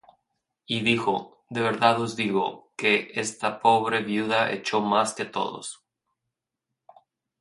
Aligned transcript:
Y 0.65 0.79
dijo: 0.81 1.43
De 1.51 1.61
verdad 1.61 2.01
os 2.01 2.15
digo, 2.15 2.71
que 2.75 3.11
esta 3.13 3.61
pobre 3.61 4.01
viuda 4.01 4.51
echó 4.51 4.81
más 4.81 5.13
que 5.13 5.25
todos: 5.25 5.85